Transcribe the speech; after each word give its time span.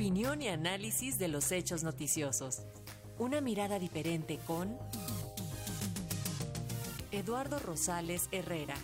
Opinión 0.00 0.40
y 0.40 0.48
análisis 0.48 1.18
de 1.18 1.28
los 1.28 1.52
hechos 1.52 1.84
noticiosos. 1.84 2.62
Una 3.18 3.42
mirada 3.42 3.78
diferente 3.78 4.38
con 4.46 4.78
Eduardo 7.12 7.58
Rosales 7.58 8.30
Herrera. 8.32 8.76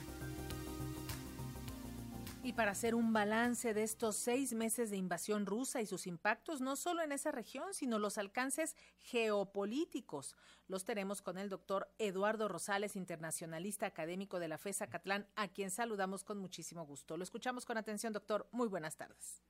Y 2.43 2.53
para 2.53 2.73
hacer 2.73 2.95
un 2.95 3.15
balance 3.15 3.73
de 3.73 3.83
estos 3.83 4.17
seis 4.17 4.53
meses 4.53 4.91
de 4.91 4.99
invasión 4.99 5.47
rusa 5.47 5.81
y 5.81 5.87
sus 5.87 6.07
impactos, 6.07 6.61
no 6.61 6.77
solo 6.77 7.03
en 7.03 7.13
esa 7.13 7.33
región, 7.33 7.73
sino 7.73 7.99
los 7.99 8.19
alcances 8.19 8.77
geopolíticos, 8.99 10.37
los 10.69 10.85
tenemos 10.85 11.23
con 11.23 11.39
el 11.39 11.49
doctor 11.49 11.91
Eduardo 11.97 12.47
Rosales, 12.47 12.95
internacionalista 12.95 13.87
académico 13.87 14.39
de 14.39 14.49
la 14.49 14.59
FESA 14.59 14.89
Catlán, 14.89 15.27
a 15.35 15.49
quien 15.49 15.71
saludamos 15.71 16.25
con 16.25 16.37
muchísimo 16.37 16.85
gusto. 16.85 17.17
Lo 17.17 17.25
escuchamos 17.25 17.65
con 17.65 17.79
atención, 17.79 18.13
doctor. 18.13 18.47
Muy 18.53 18.69
buenas 18.69 18.99
tardes. 18.99 19.41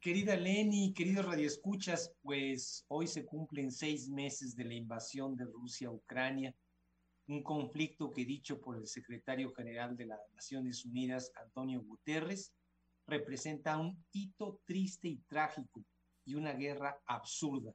Querida 0.00 0.34
Leni, 0.34 0.94
queridos 0.94 1.26
radioescuchas, 1.26 2.14
pues 2.22 2.86
hoy 2.88 3.06
se 3.06 3.26
cumplen 3.26 3.70
seis 3.70 4.08
meses 4.08 4.56
de 4.56 4.64
la 4.64 4.72
invasión 4.72 5.36
de 5.36 5.44
Rusia 5.44 5.88
a 5.88 5.92
Ucrania 5.92 6.54
un 7.30 7.44
conflicto 7.44 8.10
que 8.10 8.24
dicho 8.24 8.60
por 8.60 8.76
el 8.76 8.88
secretario 8.88 9.52
general 9.52 9.96
de 9.96 10.06
las 10.06 10.18
Naciones 10.34 10.84
Unidas, 10.84 11.30
Antonio 11.36 11.80
Guterres, 11.80 12.52
representa 13.06 13.76
un 13.76 14.04
hito 14.10 14.60
triste 14.64 15.06
y 15.06 15.18
trágico 15.28 15.84
y 16.24 16.34
una 16.34 16.54
guerra 16.54 16.98
absurda. 17.06 17.72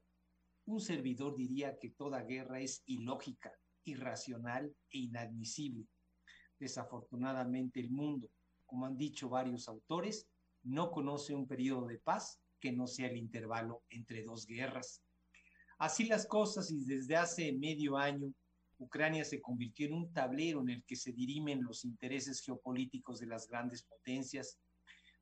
Un 0.66 0.82
servidor 0.82 1.38
diría 1.38 1.78
que 1.80 1.92
toda 1.92 2.24
guerra 2.24 2.60
es 2.60 2.84
ilógica, 2.86 3.54
irracional 3.86 4.76
e 4.90 4.98
inadmisible. 4.98 5.86
Desafortunadamente 6.60 7.80
el 7.80 7.92
mundo, 7.92 8.30
como 8.66 8.86
han 8.86 8.98
dicho 8.98 9.30
varios 9.30 9.70
autores, 9.70 10.28
no 10.66 10.92
conoce 10.92 11.34
un 11.34 11.48
periodo 11.48 11.88
de 11.88 12.00
paz 12.00 12.42
que 12.60 12.72
no 12.72 12.88
sea 12.88 13.08
el 13.08 13.18
intervalo 13.18 13.84
entre 13.90 14.24
dos 14.24 14.46
guerras. 14.46 15.02
Así 15.78 16.06
las 16.06 16.26
cosas 16.26 16.72
y 16.72 16.84
desde 16.86 17.16
hace 17.16 17.54
medio 17.54 17.98
año 17.98 18.34
Ucrania 18.78 19.24
se 19.24 19.42
convirtió 19.42 19.88
en 19.88 19.94
un 19.94 20.12
tablero 20.12 20.62
en 20.62 20.70
el 20.70 20.84
que 20.84 20.96
se 20.96 21.14
dirimen 21.14 21.64
los 21.64 21.86
intereses 21.86 22.42
geopolíticos 22.42 23.20
de 23.20 23.28
las 23.28 23.48
grandes 23.48 23.84
potencias, 23.84 24.60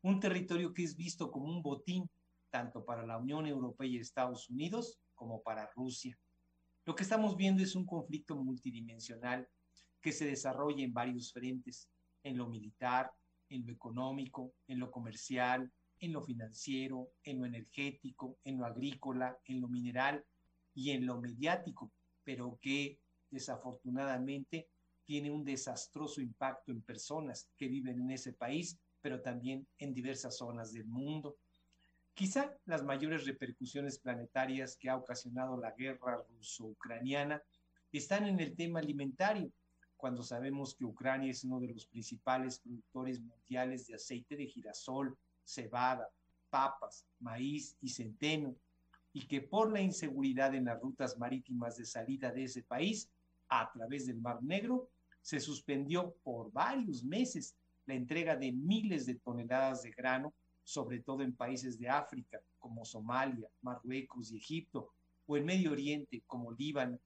un 0.01 0.19
territorio 0.19 0.73
que 0.73 0.83
es 0.83 0.95
visto 0.95 1.31
como 1.31 1.45
un 1.45 1.61
botín 1.61 2.09
tanto 2.49 2.83
para 2.83 3.05
la 3.05 3.17
Unión 3.17 3.47
Europea 3.47 3.87
y 3.87 3.97
Estados 3.97 4.49
Unidos 4.49 4.99
como 5.13 5.41
para 5.41 5.69
Rusia. 5.75 6.17
Lo 6.85 6.95
que 6.95 7.03
estamos 7.03 7.37
viendo 7.37 7.63
es 7.63 7.75
un 7.75 7.85
conflicto 7.85 8.35
multidimensional 8.35 9.47
que 10.01 10.11
se 10.11 10.25
desarrolla 10.25 10.83
en 10.83 10.93
varios 10.93 11.31
frentes, 11.31 11.89
en 12.23 12.37
lo 12.37 12.47
militar, 12.47 13.11
en 13.53 13.65
lo 13.67 13.73
económico, 13.73 14.53
en 14.67 14.79
lo 14.79 14.89
comercial, 14.89 15.71
en 15.99 16.11
lo 16.11 16.21
financiero, 16.21 17.11
en 17.23 17.39
lo 17.39 17.45
energético, 17.45 18.37
en 18.43 18.57
lo 18.57 18.65
agrícola, 18.65 19.37
en 19.45 19.61
lo 19.61 19.67
mineral 19.67 20.25
y 20.73 20.91
en 20.91 21.05
lo 21.05 21.21
mediático, 21.21 21.91
pero 22.23 22.57
que 22.61 22.99
desafortunadamente 23.29 24.67
tiene 25.05 25.31
un 25.31 25.43
desastroso 25.43 26.19
impacto 26.19 26.71
en 26.71 26.81
personas 26.81 27.49
que 27.57 27.67
viven 27.67 28.01
en 28.01 28.11
ese 28.11 28.33
país, 28.33 28.79
pero 29.01 29.21
también 29.21 29.67
en 29.77 29.93
diversas 29.93 30.37
zonas 30.37 30.73
del 30.73 30.85
mundo. 30.85 31.37
Quizá 32.13 32.55
las 32.65 32.83
mayores 32.83 33.25
repercusiones 33.25 33.99
planetarias 33.99 34.77
que 34.77 34.89
ha 34.89 34.97
ocasionado 34.97 35.57
la 35.57 35.71
guerra 35.71 36.23
ruso-ucraniana 36.29 37.41
están 37.91 38.25
en 38.25 38.39
el 38.39 38.55
tema 38.55 38.79
alimentario, 38.79 39.51
cuando 40.03 40.21
sabemos 40.21 40.75
que 40.75 40.83
Ucrania 40.83 41.31
es 41.31 41.45
uno 41.45 41.61
de 41.61 41.69
los 41.69 41.85
principales 41.85 42.59
productores 42.59 43.21
mundiales 43.21 43.87
de 43.87 43.95
aceite 43.95 44.35
de 44.35 44.47
girasol, 44.47 45.17
cebada, 45.45 46.09
papas, 46.49 47.05
maíz 47.21 47.77
y 47.79 47.87
centeno, 47.87 48.53
y 49.13 49.25
que 49.25 49.39
por 49.39 49.71
la 49.71 49.79
inseguridad 49.79 50.53
en 50.55 50.65
las 50.65 50.81
rutas 50.81 51.17
marítimas 51.17 51.77
de 51.77 51.85
salida 51.85 52.33
de 52.33 52.43
ese 52.43 52.63
país 52.63 53.09
a 53.47 53.71
través 53.71 54.05
del 54.05 54.17
Mar 54.17 54.43
Negro, 54.43 54.89
se 55.21 55.39
suspendió 55.39 56.13
por 56.21 56.51
varios 56.51 57.05
meses 57.05 57.55
la 57.85 57.93
entrega 57.93 58.35
de 58.35 58.51
miles 58.51 59.05
de 59.05 59.15
toneladas 59.15 59.83
de 59.83 59.91
grano, 59.91 60.33
sobre 60.65 60.99
todo 60.99 61.23
en 61.23 61.33
países 61.33 61.79
de 61.79 61.87
África 61.87 62.41
como 62.59 62.83
Somalia, 62.83 63.47
Marruecos 63.61 64.33
y 64.33 64.35
Egipto, 64.35 64.89
o 65.27 65.37
en 65.37 65.45
Medio 65.45 65.71
Oriente 65.71 66.21
como 66.27 66.51
Líbano. 66.51 66.99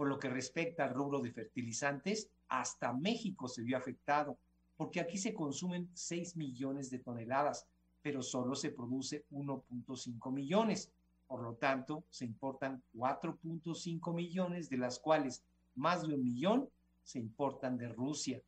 Por 0.00 0.08
lo 0.08 0.18
que 0.18 0.30
respecta 0.30 0.84
al 0.84 0.94
rubro 0.94 1.20
de 1.20 1.30
fertilizantes, 1.30 2.30
hasta 2.48 2.94
México 2.94 3.48
se 3.48 3.62
vio 3.62 3.76
afectado, 3.76 4.38
porque 4.78 4.98
aquí 4.98 5.18
se 5.18 5.34
consumen 5.34 5.90
6 5.92 6.38
millones 6.38 6.88
de 6.88 7.00
toneladas, 7.00 7.66
pero 8.00 8.22
solo 8.22 8.54
se 8.54 8.70
produce 8.70 9.26
1.5 9.30 10.32
millones. 10.32 10.90
Por 11.26 11.42
lo 11.42 11.52
tanto, 11.56 12.02
se 12.08 12.24
importan 12.24 12.82
4.5 12.94 14.14
millones, 14.14 14.70
de 14.70 14.78
las 14.78 14.98
cuales 14.98 15.44
más 15.74 16.00
de 16.00 16.14
un 16.14 16.24
millón 16.24 16.70
se 17.02 17.18
importan 17.18 17.76
de 17.76 17.90
Rusia. 17.90 18.40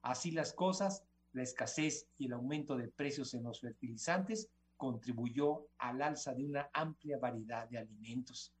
Así 0.00 0.30
las 0.30 0.54
cosas, 0.54 1.04
la 1.34 1.42
escasez 1.42 2.08
y 2.16 2.28
el 2.28 2.32
aumento 2.32 2.78
de 2.78 2.88
precios 2.88 3.34
en 3.34 3.42
los 3.42 3.60
fertilizantes 3.60 4.48
contribuyó 4.78 5.66
al 5.76 6.00
alza 6.00 6.32
de 6.32 6.46
una 6.46 6.70
amplia 6.72 7.18
variedad 7.18 7.68
de 7.68 7.76
alimentos. 7.76 8.54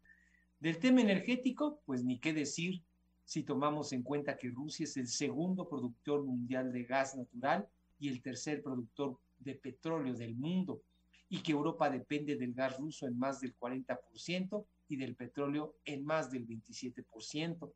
Del 0.60 0.78
tema 0.78 1.00
energético, 1.00 1.82
pues 1.84 2.04
ni 2.04 2.18
qué 2.18 2.32
decir 2.32 2.82
si 3.24 3.42
tomamos 3.42 3.92
en 3.92 4.02
cuenta 4.02 4.36
que 4.36 4.50
Rusia 4.50 4.84
es 4.84 4.96
el 4.96 5.08
segundo 5.08 5.68
productor 5.68 6.24
mundial 6.24 6.72
de 6.72 6.84
gas 6.84 7.16
natural 7.16 7.68
y 7.98 8.08
el 8.08 8.22
tercer 8.22 8.62
productor 8.62 9.18
de 9.38 9.54
petróleo 9.54 10.14
del 10.14 10.34
mundo 10.34 10.82
y 11.28 11.42
que 11.42 11.52
Europa 11.52 11.90
depende 11.90 12.36
del 12.36 12.52
gas 12.52 12.78
ruso 12.78 13.06
en 13.06 13.18
más 13.18 13.40
del 13.40 13.56
40% 13.58 14.66
y 14.88 14.96
del 14.96 15.16
petróleo 15.16 15.76
en 15.84 16.04
más 16.04 16.30
del 16.30 16.46
27%. 16.46 17.72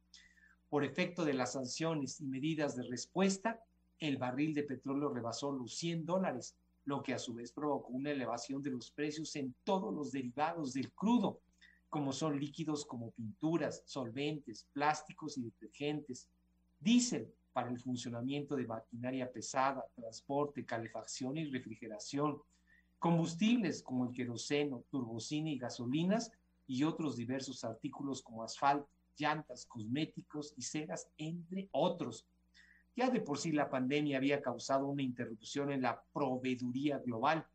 Por 0.69 0.85
efecto 0.85 1.25
de 1.25 1.35
las 1.35 1.53
sanciones 1.55 2.21
y 2.21 2.27
medidas 2.27 2.77
de 2.77 2.85
respuesta, 2.85 3.61
el 3.99 4.19
barril 4.19 4.55
de 4.55 4.65
petróleo 4.65 5.09
rebasó 5.09 5.51
los 5.51 5.77
100 5.77 6.05
dólares, 6.05 6.57
lo 6.85 7.03
que 7.03 7.15
a 7.15 7.19
su 7.19 7.35
vez 7.35 7.53
provocó 7.53 7.93
una 7.93 8.11
elevación 8.11 8.63
de 8.63 8.71
los 8.71 8.91
precios 8.91 9.35
en 9.37 9.55
todos 9.65 9.93
los 9.93 10.13
derivados 10.13 10.73
del 10.75 10.93
crudo, 10.93 11.41
como 11.89 12.13
son 12.13 12.39
líquidos 12.39 12.85
como 12.85 13.11
pinturas, 13.13 13.83
solventes, 13.87 14.69
plásticos 14.73 15.39
y 15.39 15.43
detergentes, 15.43 16.29
diésel 16.79 17.33
para 17.53 17.71
el 17.71 17.79
funcionamiento 17.79 18.57
de 18.57 18.67
maquinaria 18.67 19.31
pesada, 19.33 19.85
transporte, 19.95 20.65
calefacción 20.65 21.37
y 21.37 21.47
refrigeración, 21.47 22.41
combustibles 22.99 23.83
como 23.83 24.07
el 24.07 24.13
queroseno, 24.13 24.85
turbocina 24.91 25.51
y 25.51 25.59
gasolinas 25.59 26.31
y 26.67 26.85
otros 26.85 27.17
diversos 27.17 27.65
artículos 27.65 28.23
como 28.23 28.43
asfalto, 28.43 28.89
llantas, 29.17 29.67
cosméticos 29.67 30.55
y 30.57 30.63
ceras, 30.63 31.09
entre 31.17 31.69
otros. 31.73 32.27
Ya 32.95 33.11
de 33.11 33.21
por 33.21 33.39
sí 33.39 33.53
la 33.53 33.71
pandemia 33.71 34.19
había 34.19 34.43
causado 34.43 34.87
una 34.87 35.03
interrupción 35.03 35.73
en 35.73 35.83
la 35.83 36.03
proveeduría 36.13 36.99
global. 36.99 37.47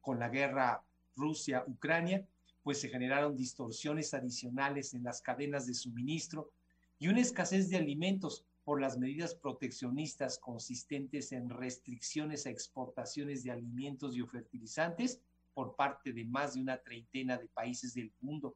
Con 0.00 0.18
la 0.18 0.28
guerra 0.28 0.82
Rusia-Ucrania, 1.16 2.26
pues 2.68 2.82
se 2.82 2.90
generaron 2.90 3.34
distorsiones 3.34 4.12
adicionales 4.12 4.92
en 4.92 5.02
las 5.02 5.22
cadenas 5.22 5.66
de 5.66 5.72
suministro 5.72 6.50
y 6.98 7.08
una 7.08 7.22
escasez 7.22 7.70
de 7.70 7.78
alimentos 7.78 8.44
por 8.62 8.78
las 8.78 8.98
medidas 8.98 9.34
proteccionistas 9.34 10.38
consistentes 10.38 11.32
en 11.32 11.48
restricciones 11.48 12.44
a 12.44 12.50
exportaciones 12.50 13.42
de 13.42 13.52
alimentos 13.52 14.14
y 14.14 14.20
fertilizantes 14.20 15.18
por 15.54 15.76
parte 15.76 16.12
de 16.12 16.26
más 16.26 16.52
de 16.52 16.60
una 16.60 16.76
treintena 16.76 17.38
de 17.38 17.46
países 17.46 17.94
del 17.94 18.12
mundo. 18.20 18.54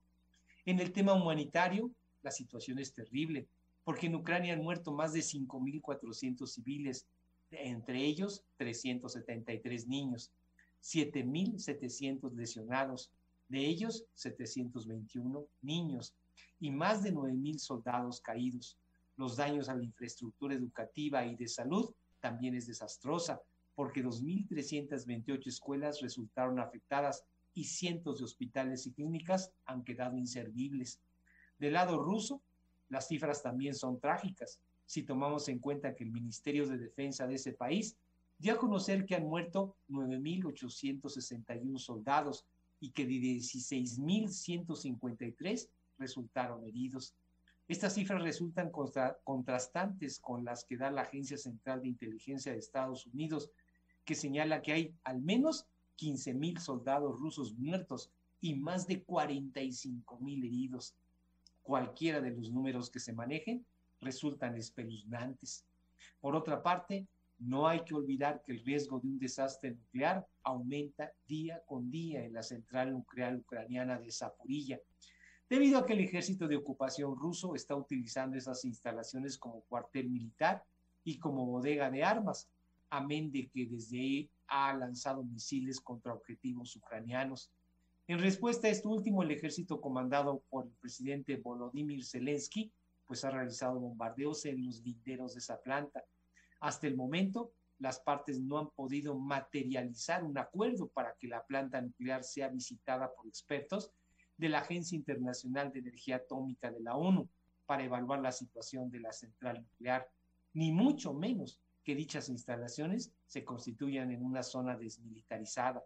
En 0.67 0.79
el 0.79 0.93
tema 0.93 1.15
humanitario, 1.15 1.91
la 2.21 2.33
situación 2.33 2.81
es 2.81 2.93
terrible, 2.93 3.49
porque 3.83 4.09
en 4.09 4.17
Ucrania 4.17 4.53
han 4.53 4.62
muerto 4.62 4.93
más 4.93 5.15
de 5.15 5.21
5.400 5.21 6.47
civiles, 6.49 7.06
entre 7.50 8.05
ellos 8.05 8.44
373 8.59 9.89
niños, 9.89 10.31
7.700 10.83 12.31
lesionados, 12.34 13.11
de 13.52 13.66
ellos 13.66 14.06
721 14.14 15.46
niños 15.60 16.14
y 16.58 16.70
más 16.70 17.02
de 17.02 17.12
9.000 17.12 17.58
soldados 17.58 18.20
caídos 18.22 18.78
los 19.16 19.37
daños 19.37 19.69
a 19.69 19.75
la 19.75 19.84
infraestructura 19.84 20.54
educativa 20.54 21.26
y 21.26 21.37
de 21.37 21.46
salud 21.46 21.94
también 22.19 22.54
es 22.54 22.66
desastrosa, 22.66 23.43
porque 23.75 24.02
2.328 24.02 25.46
escuelas 25.46 26.00
resultaron 26.00 26.58
afectadas 26.60 27.25
y 27.52 27.64
cientos 27.64 28.19
de 28.19 28.25
hospitales 28.25 28.87
y 28.87 28.93
clínicas 28.93 29.52
han 29.66 29.84
quedado 29.84 30.16
inservibles. 30.16 30.98
Del 31.58 31.75
lado 31.75 32.02
ruso, 32.02 32.40
las 32.88 33.08
cifras 33.08 33.43
también 33.43 33.75
son 33.75 34.00
trágicas, 34.00 34.60
si 34.87 35.02
tomamos 35.02 35.46
en 35.48 35.58
cuenta 35.58 35.94
que 35.94 36.05
el 36.05 36.10
Ministerio 36.10 36.66
de 36.66 36.78
Defensa 36.78 37.26
de 37.26 37.34
ese 37.34 37.52
país 37.52 37.98
dio 38.38 38.55
a 38.55 38.58
conocer 38.58 39.05
que 39.05 39.14
han 39.14 39.26
muerto 39.26 39.76
9.861 39.90 41.78
soldados 41.78 42.46
y 42.82 42.90
que 42.90 43.06
de 43.06 43.14
16.153 43.14 45.70
resultaron 45.99 46.67
heridos. 46.67 47.14
Estas 47.69 47.94
cifras 47.94 48.20
resultan 48.20 48.73
contrastantes 49.23 50.19
con 50.19 50.44
las 50.44 50.64
que 50.64 50.76
da 50.76 50.90
la 50.90 51.02
Agencia 51.02 51.38
Central 51.38 51.81
de 51.81 51.90
Inteligencia 51.90 52.50
de 52.50 52.58
Estados 52.58 53.06
Unidos, 53.06 53.52
que 54.05 54.17
señala 54.17 54.62
que 54.62 54.73
hay 54.73 54.96
al 55.05 55.23
menos 55.23 55.69
15 55.94 56.34
mil 56.34 56.58
soldados 56.58 57.20
rusos 57.20 57.55
muertos 57.55 58.11
y 58.40 58.56
más 58.56 58.88
de 58.88 59.05
45 59.05 60.19
mil 60.19 60.44
heridos. 60.44 60.96
Cualquiera 61.62 62.20
de 62.20 62.32
los 62.32 62.50
números 62.50 62.90
que 62.90 62.99
se 62.99 63.12
manejen 63.12 63.64
resultan 64.00 64.56
espeluznantes. 64.56 65.64
Por 66.20 66.34
otra 66.34 66.64
parte, 66.64 67.06
no 67.43 67.67
hay 67.67 67.85
que 67.85 67.94
olvidar 67.94 68.43
que 68.43 68.53
el 68.53 68.65
riesgo 68.65 69.00
de 69.00 69.09
un 69.09 69.19
desastre 69.19 69.73
nuclear 69.73 70.27
aumenta 70.44 71.12
día 71.27 71.62
con 71.67 71.91
día 71.91 72.25
en 72.25 72.33
la 72.33 72.43
central 72.43 72.93
nuclear 72.93 73.37
ucraniana 73.37 73.99
de 73.99 74.11
Zaporilla, 74.12 74.81
debido 75.49 75.79
a 75.79 75.87
que 75.87 75.94
el 75.94 76.00
ejército 76.00 76.47
de 76.47 76.56
ocupación 76.56 77.17
ruso 77.17 77.55
está 77.55 77.75
utilizando 77.75 78.37
esas 78.37 78.65
instalaciones 78.65 79.37
como 79.39 79.62
cuartel 79.62 80.09
militar 80.09 80.62
y 81.05 81.19
como 81.19 81.44
bodega 81.44 81.91
de 81.91 82.05
armas, 82.05 82.49
amén 82.91 83.33
de 83.33 83.49
que 83.49 83.67
desde 83.67 83.99
ahí 83.99 84.31
ha 84.47 84.73
lanzado 84.75 85.25
misiles 85.25 85.81
contra 85.81 86.15
objetivos 86.15 86.77
ucranianos. 86.77 87.50
En 88.06 88.19
respuesta 88.19 88.69
a 88.69 88.71
esto 88.71 88.89
último, 88.89 89.23
el 89.23 89.31
ejército 89.31 89.81
comandado 89.81 90.43
por 90.49 90.67
el 90.67 90.73
presidente 90.73 91.37
Volodymyr 91.37 92.05
Zelensky, 92.05 92.73
pues 93.06 93.25
ha 93.25 93.31
realizado 93.31 93.81
bombardeos 93.81 94.44
en 94.44 94.65
los 94.65 94.81
linderos 94.83 95.35
de 95.35 95.41
esa 95.41 95.61
planta. 95.61 96.05
Hasta 96.62 96.87
el 96.87 96.97
momento, 96.97 97.53
las 97.81 97.99
partes 97.99 98.41
no 98.41 98.56
han 98.56 98.70
podido 98.70 99.19
materializar 99.19 100.23
un 100.23 100.38
acuerdo 100.38 100.87
para 100.87 101.17
que 101.19 101.26
la 101.26 101.44
planta 101.44 101.82
nuclear 101.82 102.23
sea 102.23 102.49
visitada 102.49 103.12
por 103.12 103.26
expertos 103.26 103.91
de 104.37 104.49
la 104.49 104.61
Agencia 104.61 104.94
Internacional 104.94 105.73
de 105.73 105.81
Energía 105.81 106.17
Atómica 106.17 106.70
de 106.70 106.79
la 106.79 106.94
ONU 106.94 107.29
para 107.67 107.82
evaluar 107.82 108.20
la 108.20 108.31
situación 108.31 108.93
de 108.93 109.00
la 109.00 109.12
central 109.12 109.61
nuclear, 109.61 110.09
ni 110.53 110.70
mucho 110.70 111.12
menos 111.12 111.61
que 111.82 111.97
dichas 111.97 112.29
instalaciones 112.29 113.12
se 113.26 113.44
constituyan 113.44 114.12
en 114.12 114.25
una 114.25 114.44
zona 114.44 114.76
desmilitarizada. 114.76 115.82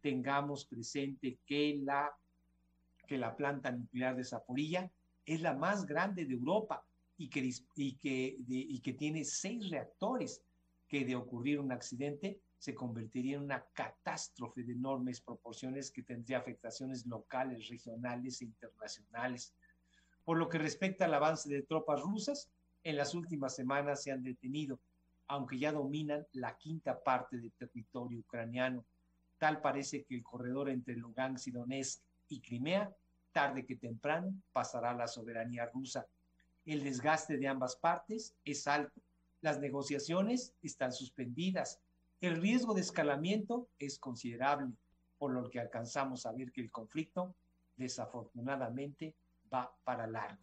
Tengamos 0.00 0.64
presente 0.64 1.40
que 1.44 1.80
la, 1.82 2.08
que 3.08 3.18
la 3.18 3.34
planta 3.34 3.72
nuclear 3.72 4.14
de 4.14 4.22
Zaporilla 4.22 4.88
es 5.26 5.40
la 5.40 5.54
más 5.54 5.84
grande 5.84 6.24
de 6.24 6.34
Europa 6.34 6.86
y 7.16 7.28
que, 7.28 7.50
y 7.76 7.96
que, 7.96 8.36
y 8.46 8.80
que 8.80 8.92
tiene 8.92 9.24
seis 9.24 9.70
reactores 9.70 10.42
que 10.88 11.04
de 11.04 11.16
ocurrir 11.16 11.60
un 11.60 11.72
accidente 11.72 12.40
se 12.58 12.74
convertiría 12.74 13.36
en 13.36 13.42
una 13.42 13.64
catástrofe 13.72 14.62
de 14.62 14.72
enormes 14.72 15.20
proporciones 15.20 15.90
que 15.90 16.02
tendría 16.02 16.38
afectaciones 16.38 17.06
locales, 17.06 17.68
regionales 17.68 18.40
e 18.40 18.46
internacionales. 18.46 19.54
Por 20.24 20.38
lo 20.38 20.48
que 20.48 20.58
respecta 20.58 21.04
al 21.04 21.14
avance 21.14 21.48
de 21.48 21.62
tropas 21.62 22.00
rusas, 22.00 22.50
en 22.82 22.96
las 22.96 23.14
últimas 23.14 23.54
semanas 23.54 24.02
se 24.02 24.12
han 24.12 24.22
detenido 24.22 24.80
aunque 25.28 25.58
ya 25.58 25.72
dominan 25.72 26.26
la 26.32 26.56
quinta 26.56 27.02
parte 27.02 27.38
del 27.38 27.52
territorio 27.52 28.20
ucraniano. 28.20 28.84
Tal 29.38 29.60
parece 29.60 30.04
que 30.04 30.14
el 30.14 30.22
corredor 30.22 30.68
entre 30.70 30.96
Lugansk 30.96 31.48
y 31.48 31.50
Donetsk 31.50 32.02
y 32.28 32.40
Crimea, 32.40 32.94
tarde 33.32 33.64
que 33.64 33.76
temprano, 33.76 34.34
pasará 34.52 34.90
a 34.90 34.94
la 34.94 35.08
soberanía 35.08 35.66
rusa. 35.66 36.06
El 36.64 36.82
desgaste 36.82 37.36
de 37.36 37.48
ambas 37.48 37.76
partes 37.76 38.34
es 38.44 38.66
alto. 38.66 39.00
Las 39.40 39.60
negociaciones 39.60 40.54
están 40.62 40.92
suspendidas. 40.92 41.80
El 42.20 42.40
riesgo 42.40 42.72
de 42.72 42.80
escalamiento 42.80 43.68
es 43.78 43.98
considerable, 43.98 44.72
por 45.18 45.32
lo 45.32 45.50
que 45.50 45.60
alcanzamos 45.60 46.24
a 46.24 46.32
ver 46.32 46.52
que 46.52 46.62
el 46.62 46.70
conflicto, 46.70 47.34
desafortunadamente, 47.76 49.14
va 49.52 49.74
para 49.84 50.06
largo. 50.06 50.42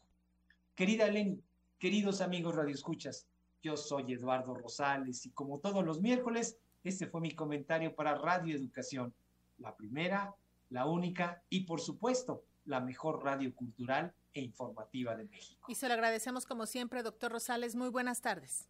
Querida 0.75 1.07
Eleni, 1.07 1.41
queridos 1.79 2.21
amigos 2.21 2.55
radioescuchas, 2.55 3.27
yo 3.63 3.75
soy 3.75 4.13
Eduardo 4.13 4.53
Rosales 4.53 5.25
y 5.25 5.31
como 5.31 5.59
todos 5.59 5.83
los 5.83 6.01
miércoles, 6.01 6.57
este 6.83 7.07
fue 7.07 7.21
mi 7.21 7.31
comentario 7.31 7.95
para 7.95 8.15
Radio 8.15 8.55
Educación, 8.55 9.13
la 9.57 9.75
primera, 9.75 10.35
la 10.69 10.85
única 10.85 11.43
y 11.49 11.65
por 11.65 11.81
supuesto 11.81 12.43
la 12.65 12.79
mejor 12.79 13.23
radio 13.23 13.53
cultural 13.53 14.13
e 14.33 14.41
informativa 14.41 15.15
de 15.15 15.25
México. 15.25 15.65
Y 15.69 15.75
se 15.75 15.87
lo 15.87 15.93
agradecemos 15.93 16.45
como 16.45 16.65
siempre, 16.65 17.03
doctor 17.03 17.31
Rosales. 17.31 17.75
Muy 17.75 17.89
buenas 17.89 18.21
tardes. 18.21 18.67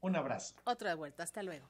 Un 0.00 0.16
abrazo. 0.16 0.54
Otra 0.64 0.90
de 0.90 0.96
vuelta. 0.96 1.22
Hasta 1.22 1.42
luego. 1.42 1.68